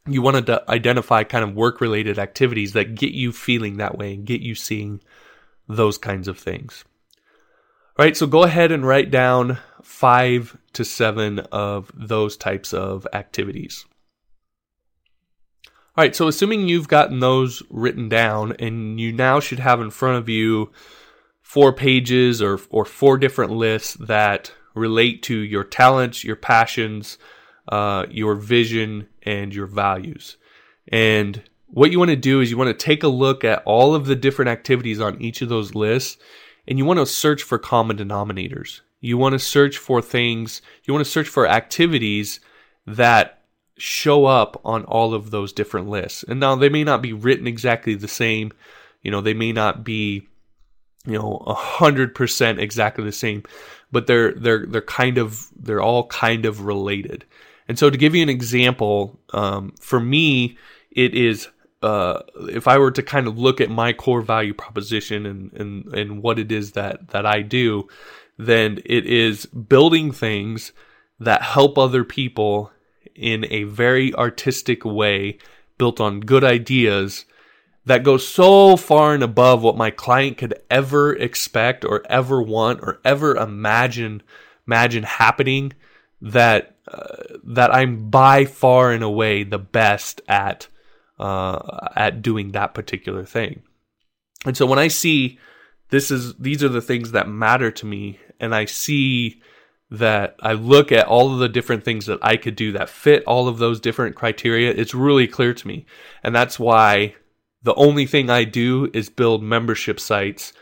[0.08, 4.14] you want to identify kind of work related activities that get you feeling that way
[4.14, 5.02] and get you seeing
[5.68, 6.84] those kinds of things.
[7.98, 13.08] All right, so go ahead and write down five to seven of those types of
[13.14, 13.86] activities.
[15.98, 19.90] All right, so assuming you've gotten those written down and you now should have in
[19.90, 20.72] front of you
[21.42, 27.18] four pages or, or four different lists that relate to your talents, your passions,
[27.68, 30.38] uh, your vision, and your values.
[30.88, 33.94] And what you want to do is you want to take a look at all
[33.94, 36.18] of the different activities on each of those lists
[36.68, 38.82] and you want to search for common denominators.
[39.00, 42.40] You want to search for things, you want to search for activities
[42.86, 43.42] that
[43.78, 46.24] show up on all of those different lists.
[46.28, 48.52] And now they may not be written exactly the same,
[49.02, 50.28] you know, they may not be
[51.06, 53.42] you know a hundred percent exactly the same
[53.90, 57.24] but they're they're they're kind of they're all kind of related
[57.70, 60.58] and so to give you an example um, for me
[60.92, 61.48] it is
[61.82, 65.86] uh, if I were to kind of look at my core value proposition and, and,
[65.94, 67.88] and what it is that, that I do,
[68.40, 70.72] then it is building things
[71.20, 72.72] that help other people
[73.14, 75.38] in a very artistic way,
[75.78, 77.26] built on good ideas
[77.86, 82.80] that go so far and above what my client could ever expect or ever want
[82.82, 84.24] or ever imagine
[84.66, 85.74] imagine happening
[86.22, 90.68] that uh, that I'm by far and away the best at
[91.20, 93.64] uh, at doing that particular thing.
[94.46, 95.40] And so when I see
[95.90, 99.42] this is these are the things that matter to me, and I see
[99.92, 103.24] that I look at all of the different things that I could do that fit
[103.26, 105.86] all of those different criteria, it's really clear to me.
[106.24, 107.16] And that's why
[107.64, 110.54] the only thing I do is build membership sites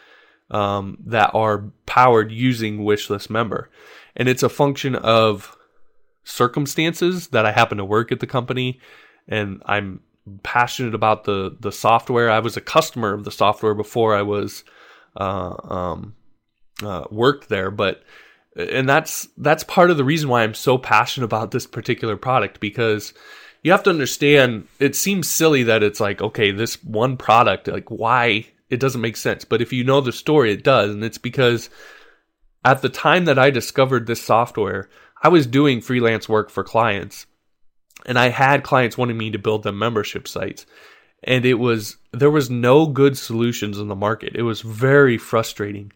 [0.49, 3.69] um, that are powered using Wishlist Member.
[4.15, 5.57] And it's a function of
[6.23, 8.79] circumstances that I happen to work at the company
[9.27, 10.01] and I'm
[10.43, 12.29] passionate about the the software.
[12.29, 14.63] I was a customer of the software before I was
[15.15, 16.15] uh, um,
[16.83, 18.03] uh, worked there, but
[18.55, 22.59] and that's that's part of the reason why I'm so passionate about this particular product
[22.59, 23.13] because
[23.63, 27.91] you have to understand it seems silly that it's like okay this one product like
[27.91, 31.19] why it doesn't make sense but if you know the story it does and it's
[31.19, 31.69] because
[32.65, 34.89] at the time that I discovered this software
[35.21, 37.27] I was doing freelance work for clients
[38.05, 40.65] and I had clients wanting me to build them membership sites.
[41.23, 44.35] And it was, there was no good solutions in the market.
[44.35, 45.91] It was very frustrating.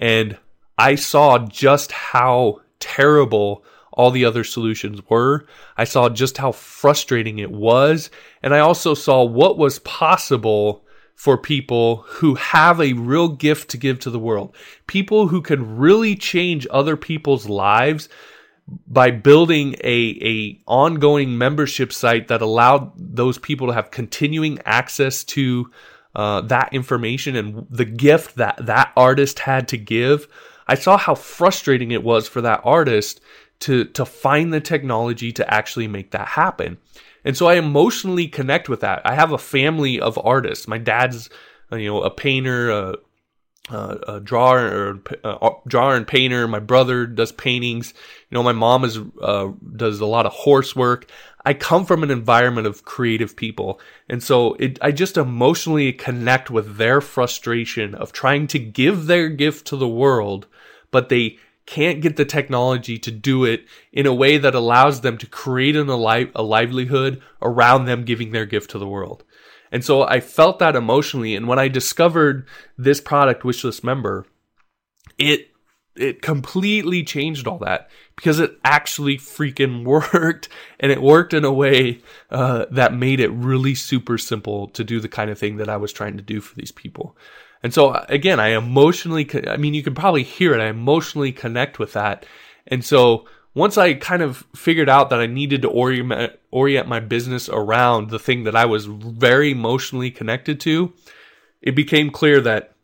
[0.00, 0.36] And
[0.78, 5.46] I saw just how terrible all the other solutions were.
[5.76, 8.10] I saw just how frustrating it was.
[8.42, 10.84] And I also saw what was possible
[11.14, 14.56] for people who have a real gift to give to the world.
[14.86, 18.08] People who can really change other people's lives
[18.86, 25.24] by building a, a ongoing membership site that allowed those people to have continuing access
[25.24, 25.70] to
[26.14, 30.26] uh, that information and the gift that that artist had to give,
[30.66, 33.20] I saw how frustrating it was for that artist
[33.60, 36.78] to to find the technology to actually make that happen.
[37.24, 39.02] And so I emotionally connect with that.
[39.04, 40.66] I have a family of artists.
[40.66, 41.28] My dad's,
[41.70, 42.94] uh, you know, a painter, a,
[43.68, 46.48] a, a drawer, or a uh, drawer and painter.
[46.48, 47.92] My brother does paintings.
[48.30, 51.10] You know, my mom is uh, does a lot of horse work.
[51.44, 56.50] I come from an environment of creative people, and so it, I just emotionally connect
[56.50, 60.46] with their frustration of trying to give their gift to the world,
[60.90, 65.16] but they can't get the technology to do it in a way that allows them
[65.18, 69.22] to create an, a, li- a livelihood around them giving their gift to the world.
[69.70, 71.36] And so I felt that emotionally.
[71.36, 74.26] And when I discovered this product, Wishlist Member,
[75.16, 75.46] it
[75.96, 81.52] it completely changed all that because it actually freaking worked and it worked in a
[81.52, 82.00] way
[82.30, 85.78] uh, that made it really super simple to do the kind of thing that I
[85.78, 87.16] was trying to do for these people.
[87.62, 90.60] And so again, I emotionally, I mean, you can probably hear it.
[90.60, 92.26] I emotionally connect with that.
[92.66, 97.00] And so once I kind of figured out that I needed to orient, orient my
[97.00, 100.92] business around the thing that I was very emotionally connected to,
[101.62, 102.74] it became clear that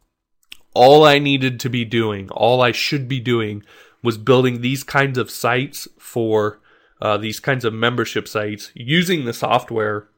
[0.72, 3.64] all I needed to be doing, all I should be doing
[4.02, 6.60] was building these kinds of sites for
[7.00, 10.08] uh, these kinds of membership sites using the software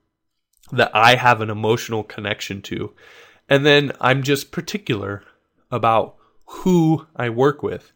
[0.70, 2.94] that I have an emotional connection to.
[3.48, 5.22] And then I'm just particular
[5.70, 7.92] about who I work with.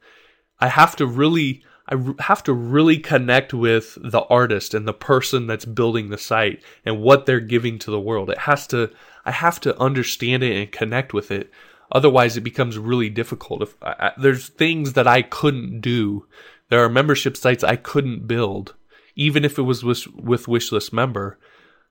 [0.60, 5.46] I have to really I have to really connect with the artist and the person
[5.46, 8.30] that's building the site and what they're giving to the world.
[8.30, 8.90] It has to
[9.24, 11.50] I have to understand it and connect with it.
[11.92, 13.62] Otherwise, it becomes really difficult.
[13.62, 16.26] If I, there's things that I couldn't do,
[16.70, 18.74] there are membership sites I couldn't build,
[19.14, 21.38] even if it was with, with Wishlist Member,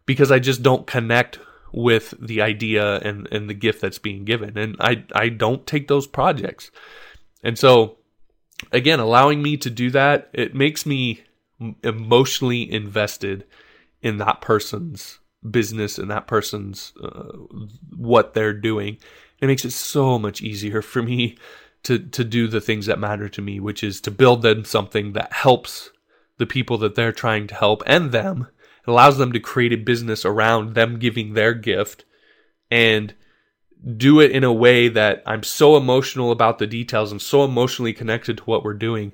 [0.07, 1.39] because I just don't connect
[1.71, 4.57] with the idea and, and the gift that's being given.
[4.57, 6.71] And I, I don't take those projects.
[7.43, 7.97] And so,
[8.71, 11.23] again, allowing me to do that, it makes me
[11.83, 13.45] emotionally invested
[14.01, 17.37] in that person's business and that person's uh,
[17.95, 18.97] what they're doing.
[19.41, 21.37] It makes it so much easier for me
[21.83, 25.13] to to do the things that matter to me, which is to build them something
[25.13, 25.89] that helps
[26.37, 28.47] the people that they're trying to help and them
[28.87, 32.03] it allows them to create a business around them giving their gift
[32.69, 33.13] and
[33.97, 37.11] do it in a way that I'm so emotional about the details.
[37.11, 39.11] I'm so emotionally connected to what we're doing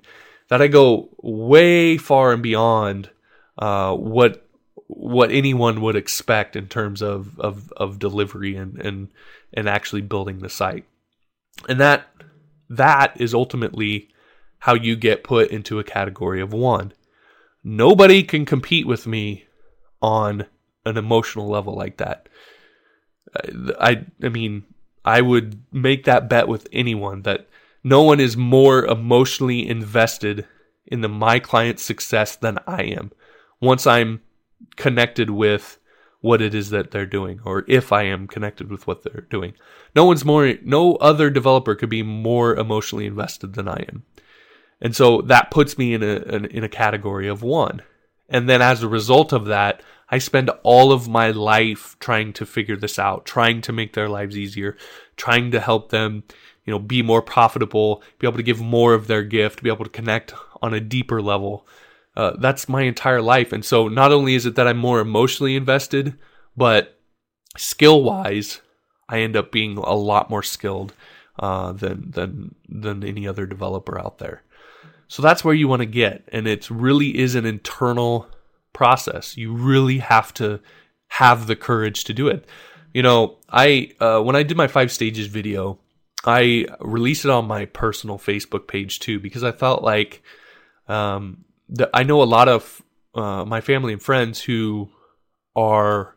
[0.50, 3.10] that I go way far and beyond
[3.58, 4.44] uh, what
[4.90, 9.10] what anyone would expect in terms of of, of delivery and, and
[9.54, 10.86] and actually building the site.
[11.68, 12.08] And that
[12.70, 14.10] that is ultimately
[14.60, 16.94] how you get put into a category of one.
[17.64, 19.46] Nobody can compete with me
[20.02, 20.46] on
[20.86, 22.30] an emotional level like that.
[23.80, 24.64] I I mean,
[25.06, 27.48] I would make that bet with anyone that
[27.84, 30.46] no one is more emotionally invested
[30.86, 33.12] in the my client's success than I am.
[33.62, 34.22] Once I'm
[34.76, 35.78] connected with
[36.22, 39.54] what it is that they're doing or if I am connected with what they're doing.
[39.96, 44.04] No one's more no other developer could be more emotionally invested than I am.
[44.82, 47.82] And so that puts me in a in a category of 1.
[48.30, 52.46] And then as a result of that, I spend all of my life trying to
[52.46, 54.78] figure this out, trying to make their lives easier,
[55.18, 56.24] trying to help them,
[56.66, 59.86] you know, be more profitable, be able to give more of their gift, be able
[59.86, 61.68] to connect on a deeper level.
[62.18, 63.54] Uh, that's my entire life.
[63.54, 66.16] And so not only is it that I'm more emotionally invested,
[66.56, 67.00] but
[67.56, 68.62] skill wise,
[69.08, 70.94] I end up being a lot more skilled
[71.38, 74.42] uh, than than than any other developer out there.
[75.08, 76.28] So that's where you want to get.
[76.34, 78.28] And it really is an internal
[78.74, 79.38] process.
[79.38, 80.60] You really have to
[81.10, 82.46] have the courage to do it.
[82.94, 85.78] You know, I, uh, when I did my five stages video,
[86.26, 90.24] I released it on my personal Facebook page too, because I felt like,
[90.88, 92.82] um, that I know a lot of,
[93.16, 94.90] uh, my family and friends who
[95.56, 96.16] are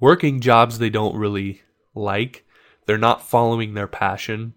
[0.00, 1.62] working jobs they don't really
[1.94, 2.44] like.
[2.86, 4.54] They're not following their passion.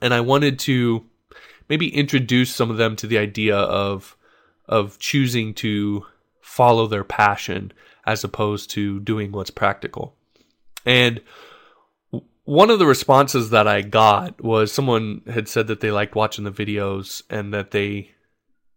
[0.00, 1.04] And I wanted to
[1.68, 4.16] maybe introduce some of them to the idea of
[4.68, 6.06] of choosing to
[6.40, 7.72] follow their passion
[8.06, 10.14] as opposed to doing what's practical.
[10.86, 11.20] And
[12.44, 16.44] one of the responses that I got was someone had said that they liked watching
[16.44, 18.12] the videos and that they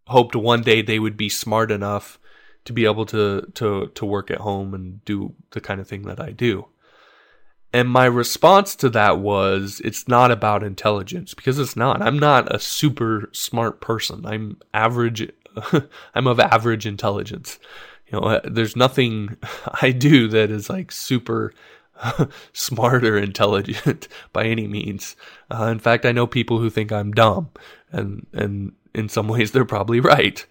[0.08, 2.20] hoped one day they would be smart enough
[2.66, 6.04] to be able to to to work at home and do the kind of thing
[6.04, 6.68] that I do.
[7.76, 12.02] And my response to that was it's not about intelligence because it's not.
[12.02, 14.26] I'm not a super smart person.
[14.26, 15.32] I'm average
[16.16, 17.60] I'm of average intelligence.
[18.08, 19.38] You know, there's nothing
[19.82, 21.54] I do that is like super
[22.54, 25.16] smart or intelligent by any means.
[25.52, 27.50] Uh, in fact, I know people who think I'm dumb,
[27.92, 30.46] and and in some ways they're probably right.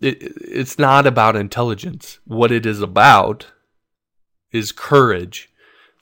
[0.00, 2.18] It, it's not about intelligence.
[2.24, 3.52] What it is about
[4.52, 5.50] is courage.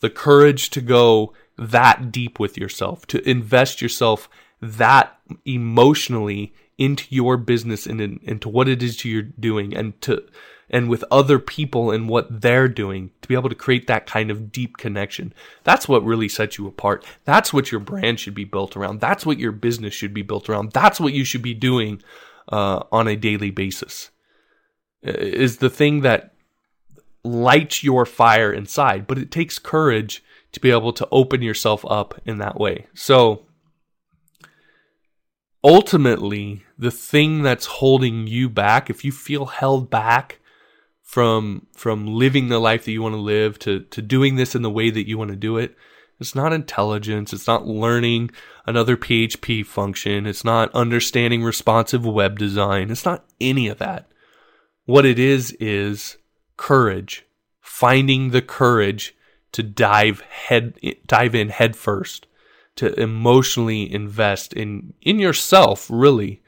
[0.00, 4.28] The courage to go that deep with yourself, to invest yourself
[4.61, 10.24] that emotionally into your business and in, into what it is you're doing and to
[10.71, 14.31] and with other people and what they're doing to be able to create that kind
[14.31, 15.33] of deep connection.
[15.64, 17.05] That's what really sets you apart.
[17.25, 19.01] That's what your brand should be built around.
[19.01, 20.73] That's what your business should be built around.
[20.73, 22.03] That's what you should be doing
[22.51, 24.11] uh, on a daily basis.
[25.03, 26.35] Is the thing that
[27.25, 32.21] lights your fire inside, but it takes courage to be able to open yourself up
[32.25, 32.87] in that way.
[32.95, 33.47] So
[35.62, 40.41] ultimately, the thing that's holding you back, if you feel held back
[41.09, 44.61] from from living the life that you want to live to to doing this in
[44.61, 45.74] the way that you want to do it,
[46.20, 48.30] it's not intelligence, it's not learning
[48.66, 54.06] another PHP function, it's not understanding responsive web design, it's not any of that.
[54.84, 56.18] What it is is
[56.59, 57.24] courage,
[57.62, 59.16] finding the courage
[59.52, 62.26] to dive head dive in head first,
[62.76, 66.42] to emotionally invest in in yourself, really,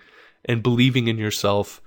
[0.44, 1.80] and believing in yourself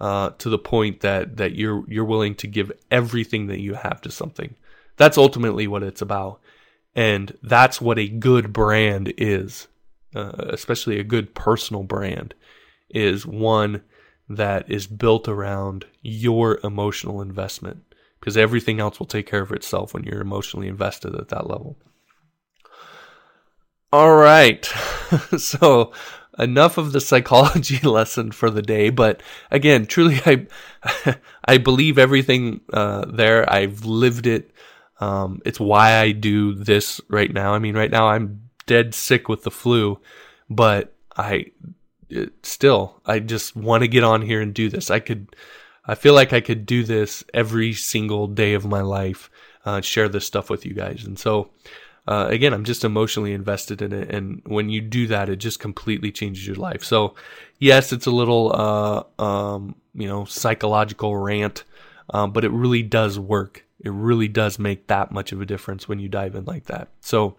[0.00, 4.00] uh, to the point that that you're you're willing to give everything that you have
[4.02, 4.54] to something.
[4.96, 6.40] That's ultimately what it's about,
[6.94, 9.68] and that's what a good brand is,
[10.14, 12.34] uh, especially a good personal brand,
[12.88, 13.82] is one
[14.28, 17.82] that is built around your emotional investment
[18.20, 21.76] because everything else will take care of itself when you're emotionally invested at that level.
[23.92, 24.64] All right.
[25.38, 25.92] so
[26.40, 30.46] enough of the psychology lesson for the day, but again, truly I
[31.44, 33.50] I believe everything uh, there.
[33.50, 34.50] I've lived it.
[35.00, 37.54] Um, it's why I do this right now.
[37.54, 39.98] I mean, right now I'm dead sick with the flu,
[40.48, 41.46] but I
[42.08, 44.90] it, still I just want to get on here and do this.
[44.90, 45.34] I could
[45.84, 49.30] I feel like I could do this every single day of my life,
[49.64, 51.04] uh, share this stuff with you guys.
[51.04, 51.50] And so,
[52.10, 54.12] uh, again, I'm just emotionally invested in it.
[54.12, 56.82] And when you do that, it just completely changes your life.
[56.82, 57.14] So,
[57.60, 61.62] yes, it's a little, uh, um, you know, psychological rant,
[62.12, 63.64] um, but it really does work.
[63.78, 66.88] It really does make that much of a difference when you dive in like that.
[67.00, 67.36] So,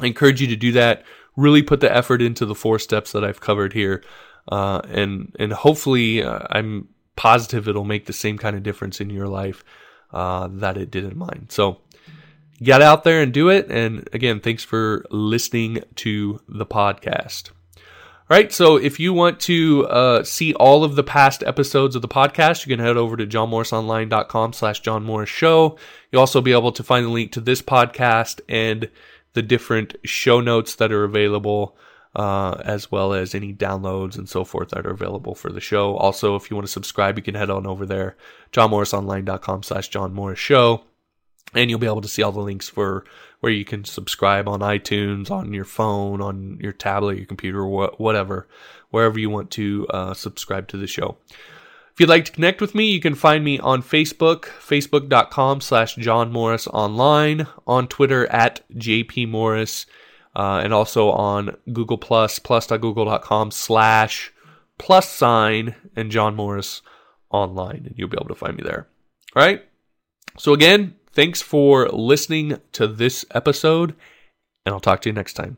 [0.00, 1.04] I encourage you to do that.
[1.36, 4.02] Really put the effort into the four steps that I've covered here.
[4.50, 9.10] Uh, and and hopefully uh, I'm positive it'll make the same kind of difference in
[9.10, 9.64] your life
[10.12, 11.46] uh, that it did in mine.
[11.50, 11.80] So
[12.62, 13.70] get out there and do it.
[13.70, 17.50] And again, thanks for listening to the podcast.
[18.30, 22.02] All right, so if you want to uh, see all of the past episodes of
[22.02, 25.78] the podcast, you can head over to johnmorrisonline.com slash John Morris Show.
[26.12, 28.90] You'll also be able to find the link to this podcast and
[29.32, 31.74] the different show notes that are available
[32.14, 35.96] uh, as well as any downloads and so forth that are available for the show.
[35.96, 38.16] Also, if you want to subscribe, you can head on over there,
[38.52, 40.84] johnmorrisonline.com slash John Morris Show,
[41.54, 43.04] and you'll be able to see all the links for
[43.40, 48.48] where you can subscribe on iTunes, on your phone, on your tablet, your computer, whatever,
[48.90, 51.16] wherever you want to uh, subscribe to the show.
[51.98, 55.96] If you'd like to connect with me, you can find me on Facebook, facebook.com slash
[55.96, 59.86] John Morris Online, on Twitter at JP Morris,
[60.36, 64.32] uh, and also on Google Plus, plus.google.com slash
[64.78, 66.82] plus sign and John Morris
[67.30, 68.86] online, and you'll be able to find me there.
[69.34, 69.64] All right.
[70.38, 73.96] So again, thanks for listening to this episode,
[74.64, 75.56] and I'll talk to you next time.